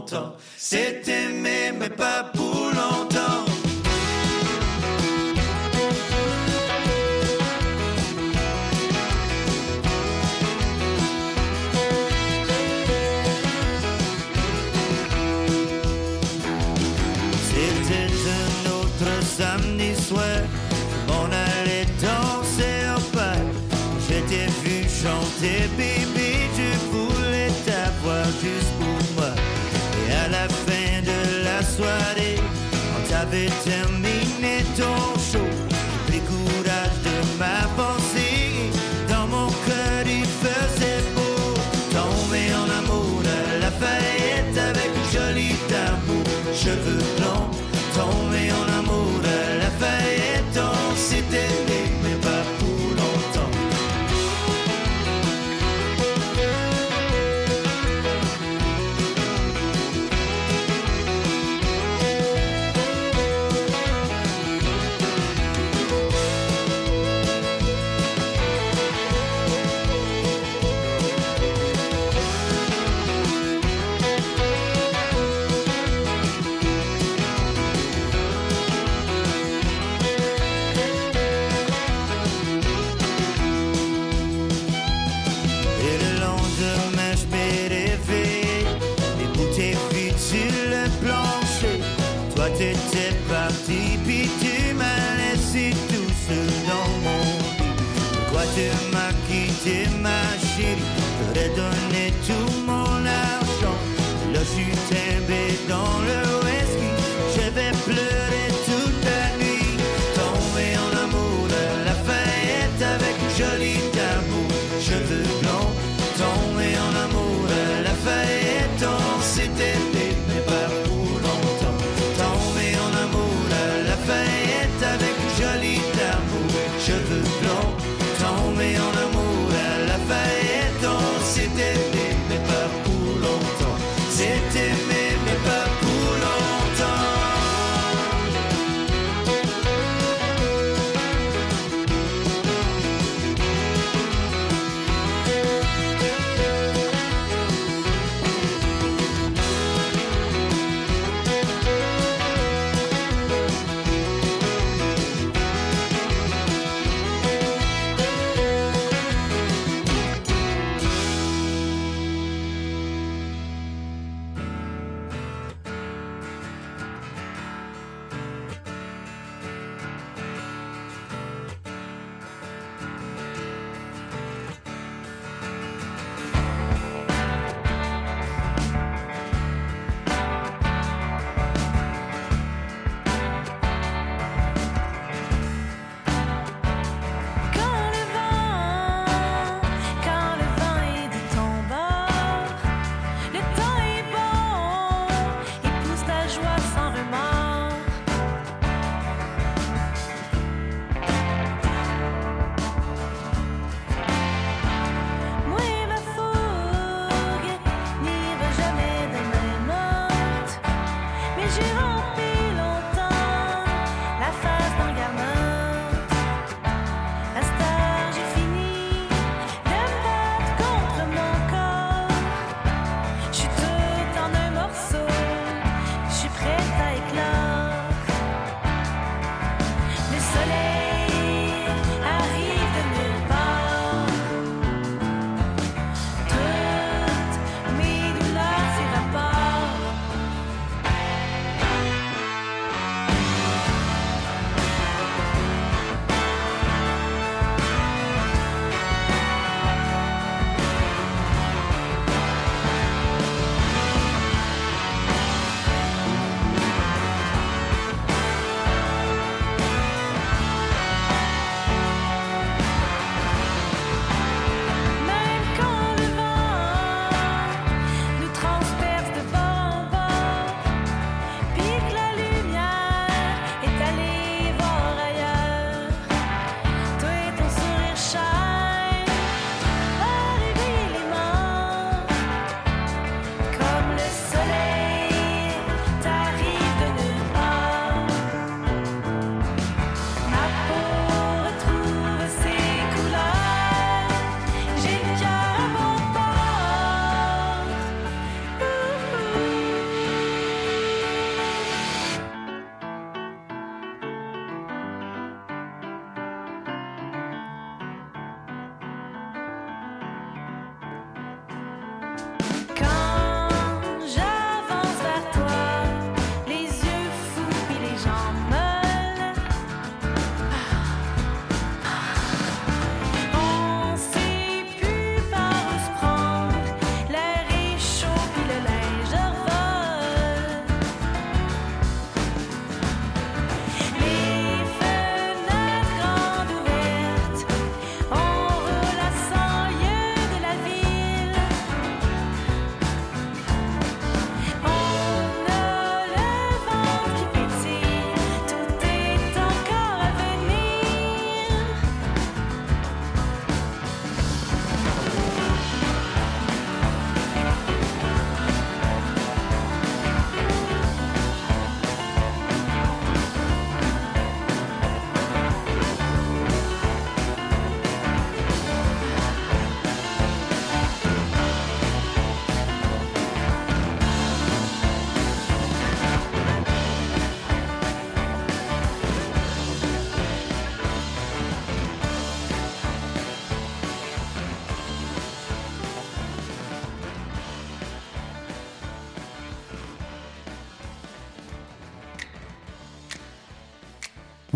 [0.00, 0.34] longtemps.
[0.56, 2.49] C'est aimé, mais pas pour
[33.30, 33.99] quand t'avais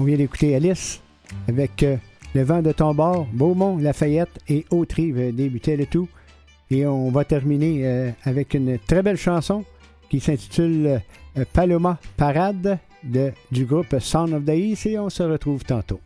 [0.05, 1.01] vient d'écouter Alice
[1.49, 1.97] avec euh,
[2.35, 6.09] Le vent de ton bord, Beaumont, Lafayette et Autrive débutait le tout.
[6.71, 9.65] Et on va terminer euh, avec une très belle chanson
[10.11, 11.01] qui s'intitule
[11.39, 16.01] euh, Paloma Parade de, du groupe Sound of the East et on se retrouve tantôt.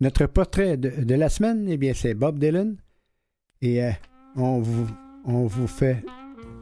[0.00, 2.76] Notre portrait de, la semaine, eh bien, c'est Bob Dylan.
[3.60, 3.90] Et euh,
[4.36, 4.86] on, vous,
[5.24, 6.04] on vous fait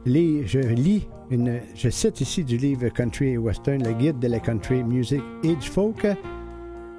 [0.05, 4.27] lire, je lis, une, je cite ici du livre Country et Western, le guide de
[4.27, 6.07] la country music et du folk.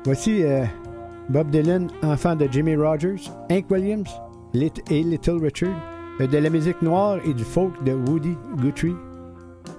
[0.04, 0.64] Voici euh,
[1.28, 4.10] Bob Dylan, enfant de Jimmy Rogers, Hank Williams
[4.54, 5.74] et Little Richard,
[6.20, 8.94] de la musique noire et du folk de Woody Guthrie.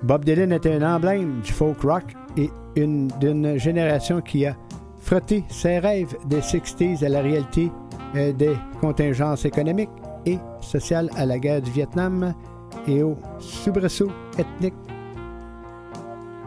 [0.03, 4.57] Bob Dylan était un emblème du folk rock et une d'une génération qui a
[5.09, 7.71] frotté ses rêves des 60s à la réalité
[8.15, 9.89] euh, des contingences économiques
[10.27, 12.35] et sociales à la guerre du Vietnam
[12.87, 14.75] et aux soubresauts ethniques.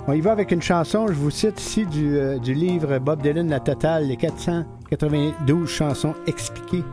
[0.07, 3.21] On y va avec une chanson, je vous cite ici du, euh, du livre Bob
[3.21, 6.85] Dylan, la totale, les 492 chansons expliquées.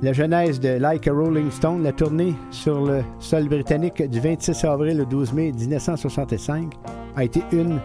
[0.00, 4.64] La genèse de Like a Rolling Stone, la tournée sur le sol britannique du 26
[4.64, 6.72] avril au 12 mai 1965,
[7.16, 7.80] a été une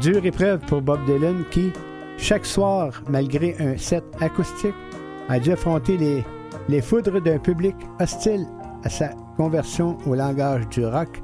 [0.00, 1.72] dure épreuve pour Bob Dylan qui,
[2.18, 4.74] Chaque soir, malgré un set acoustique,
[5.28, 5.98] a dû affronter
[6.68, 8.46] les, foudres d'un public hostile
[8.84, 11.22] à sa conversion au langage du rock,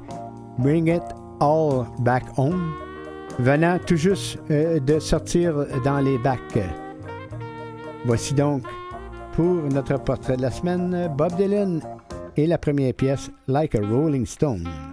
[0.59, 1.03] Bring It
[1.39, 2.73] All Back Home,
[3.39, 6.59] venant tout juste euh, de sortir dans les bacs.
[8.05, 8.63] Voici donc
[9.35, 11.81] pour notre portrait de la semaine Bob Dylan
[12.37, 14.92] et la première pièce Like a Rolling Stone.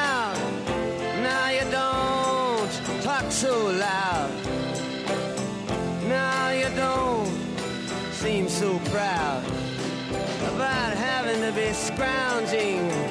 [11.97, 13.10] To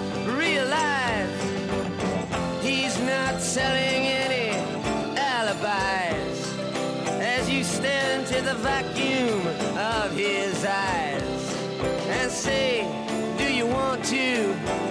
[8.51, 9.47] the vacuum
[9.77, 11.55] of his eyes
[12.09, 12.81] and say,
[13.37, 14.90] Do you want to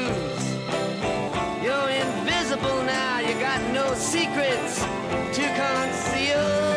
[3.95, 4.79] secrets
[5.33, 6.70] to conceal.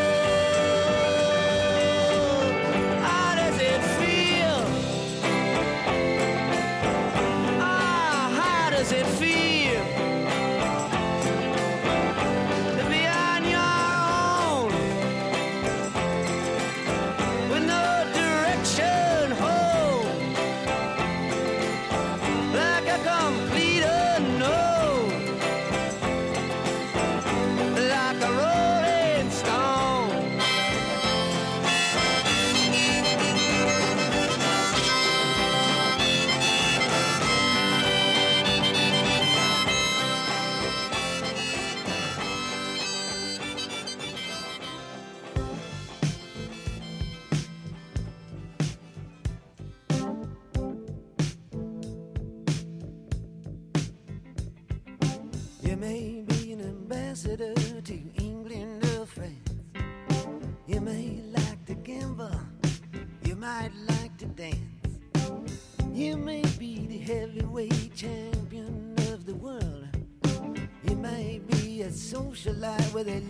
[72.94, 73.24] with it.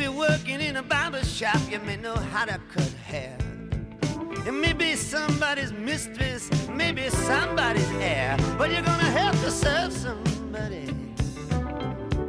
[0.00, 3.36] Maybe working in a barber shop, you may know how to cut hair.
[4.46, 10.88] And maybe somebody's mistress, maybe somebody's heir, but you're gonna have to serve somebody.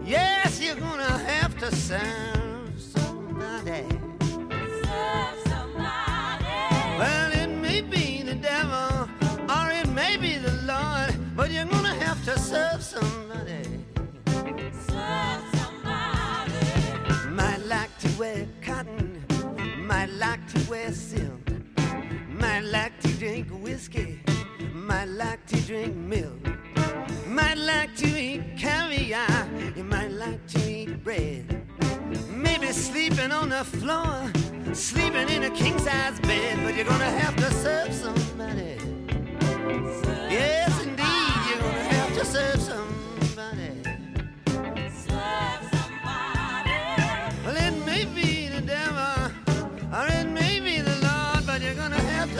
[0.04, 3.88] Yes, you're gonna have to serve somebody.
[4.84, 6.46] Serve somebody.
[7.00, 9.08] Well, it may be the devil
[9.50, 13.21] or it may be the Lord, but you're gonna have to serve somebody.
[18.22, 19.26] wear cotton,
[19.88, 21.42] might like to wear silk,
[22.30, 24.22] might like to drink whiskey,
[24.76, 26.40] might like to drink milk,
[27.26, 31.66] might like to eat caviar, you might like to eat bread.
[32.30, 34.32] Maybe sleeping on the floor,
[34.72, 38.78] sleeping in a king size bed, but you're gonna have to serve somebody.
[40.30, 43.01] Yes, indeed, you're gonna have to serve somebody.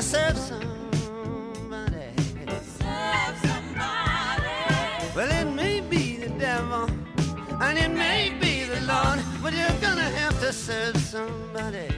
[0.00, 2.08] to serve somebody.
[2.78, 4.48] Serve somebody.
[5.14, 6.88] Well, it may be the devil,
[7.60, 11.88] and it may be the Lord, but you're gonna have to serve somebody.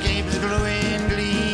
[0.00, 1.47] escapes glowing gleam.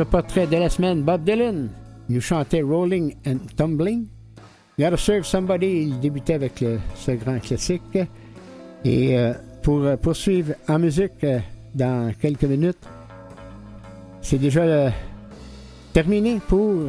[0.00, 1.68] Notre portrait de la semaine, Bob Dylan,
[2.08, 4.06] nous chantait Rolling and Tumbling.
[4.78, 6.64] Gotta Serve Somebody, il débutait avec
[6.94, 7.98] ce grand classique.
[8.82, 11.40] Et euh, pour euh, poursuivre en musique euh,
[11.74, 12.78] dans quelques minutes,
[14.22, 14.90] c'est déjà
[15.92, 16.84] terminé pour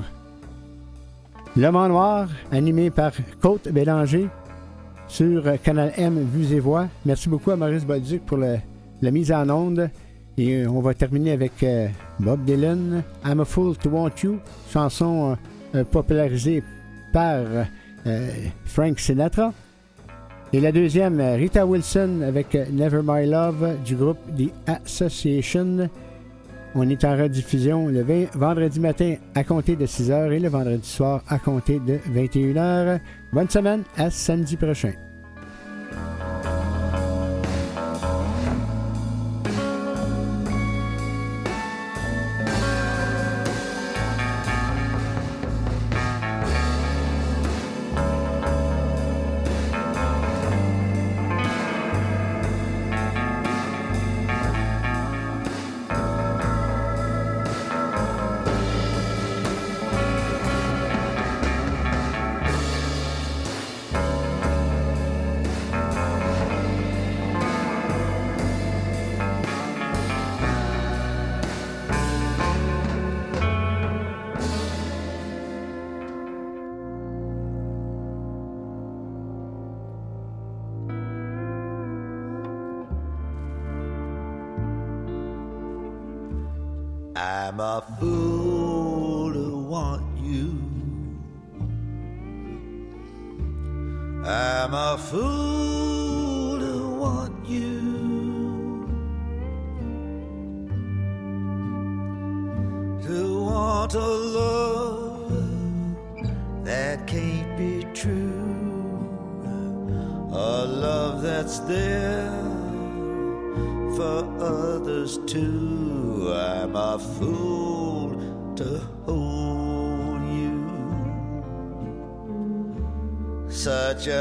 [1.57, 3.11] L'Homme en Noir, animé par
[3.41, 4.29] Côte Bélanger
[5.09, 6.87] sur Canal M Vues et Voix.
[7.05, 9.89] Merci beaucoup à Maurice Bolduc pour la mise en onde.
[10.41, 11.87] Et euh, on va terminer avec euh,
[12.19, 14.39] Bob Dylan, I'm a Fool to Want You,
[14.73, 15.37] chanson
[15.75, 16.63] euh, popularisée
[17.13, 17.43] par
[18.65, 19.53] Frank Sinatra.
[20.51, 25.89] Et la deuxième, Rita Wilson avec Never My Love du groupe The Association.
[26.73, 30.89] On est en rediffusion le 20 vendredi matin à compter de 6h et le vendredi
[30.89, 32.99] soir à compter de 21h.
[33.31, 34.93] Bonne semaine, à samedi prochain.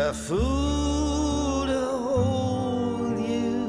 [0.08, 3.60] A fool to hold you.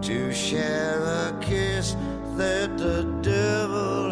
[0.02, 1.96] to share a kiss
[2.38, 4.09] that the devil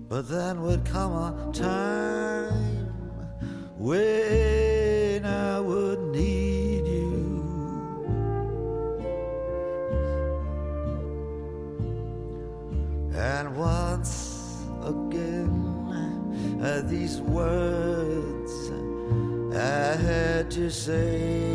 [0.07, 2.53] But then would come a time
[3.79, 4.62] when
[20.73, 21.53] say.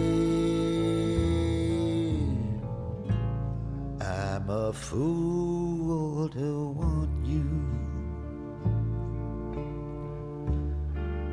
[4.01, 7.51] I'm a fool to want you.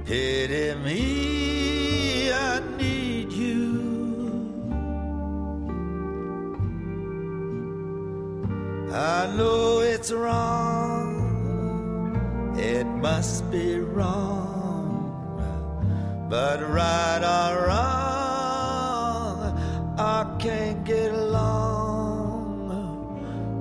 [0.06, 3.64] Pity me, I need you.
[8.92, 11.14] I know it's wrong,
[12.58, 14.35] it must be wrong,
[16.36, 19.40] but right or wrong,
[19.98, 22.68] I can't get along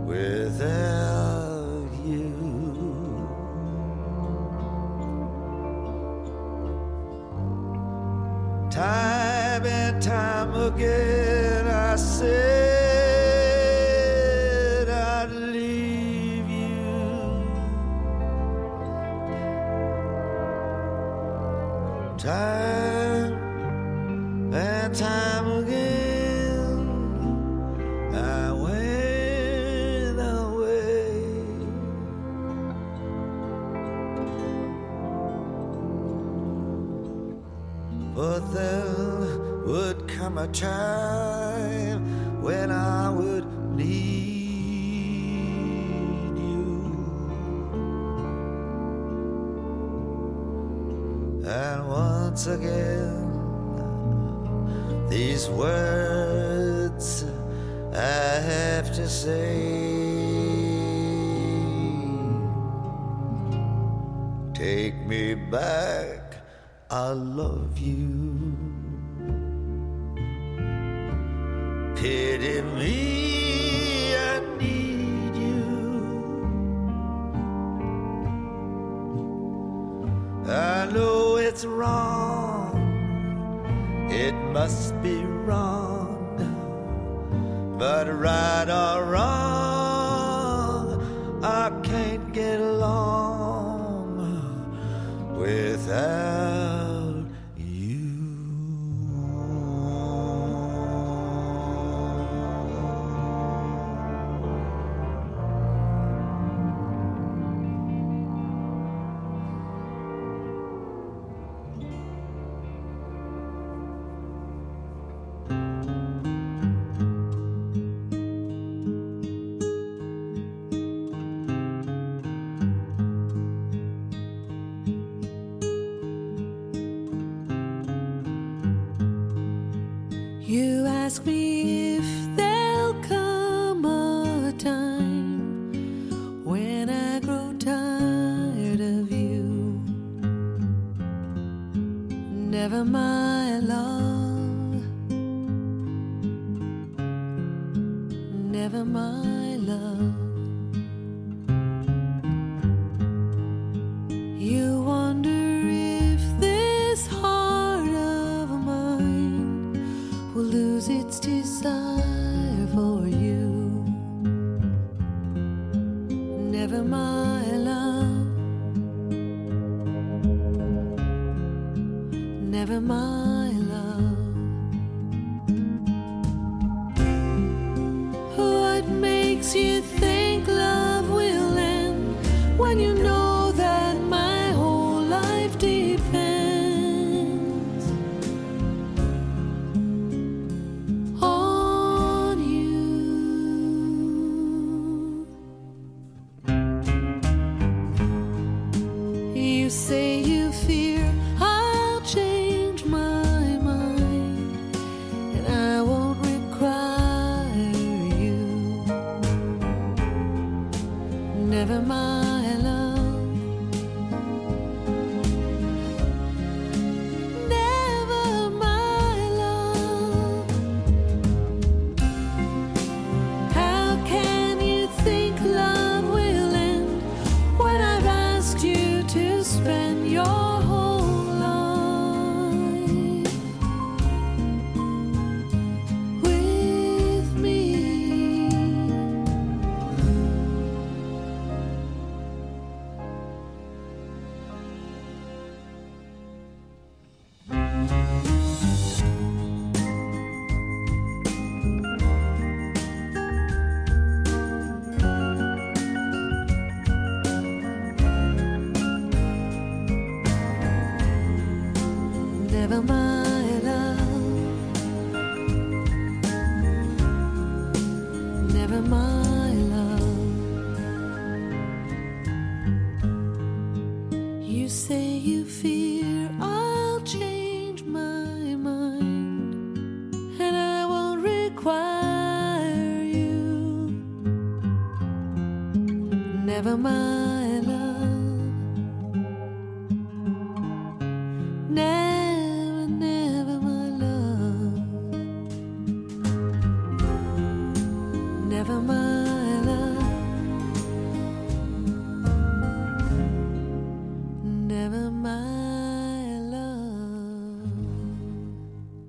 [0.05, 2.33] without you.
[8.73, 12.74] Time and time again, I said
[40.55, 43.45] time when I would
[43.75, 43.85] need
[46.39, 46.85] you.
[51.45, 53.25] And once again,
[55.09, 57.25] these words
[57.93, 60.05] I have to say.
[64.55, 66.37] Take me back,
[66.91, 68.24] I love you.
[84.65, 86.09] Must be wrong,
[87.79, 89.44] but right or wrong,